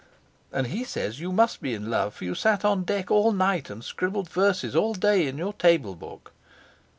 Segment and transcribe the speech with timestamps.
[0.51, 3.69] And he says you must be in love, for you sat on deck all night,
[3.69, 6.31] and scribbled verses all day in your tablebook."